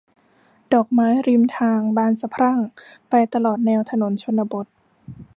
[0.73, 2.59] ดอกไม้ริมทางบานสะพรั่ง
[3.09, 4.65] ไปตลอดแนวถนนชนบท